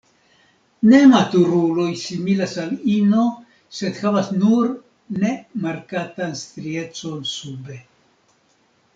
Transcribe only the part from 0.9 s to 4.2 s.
Nematuruloj similas al ino, sed